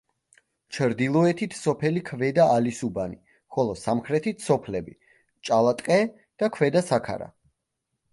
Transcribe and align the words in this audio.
ჩრდილოეთით 0.75 1.57
სოფელი 1.57 1.99
ქვედა 2.07 2.47
ალისუბანი, 2.53 3.17
ხოლო 3.57 3.75
სამხრეთით 3.81 4.41
სოფლები: 4.47 4.95
ჭალატყე 5.51 5.99
და 6.43 6.51
ქვედა 6.57 6.83
საქარა. 6.87 7.29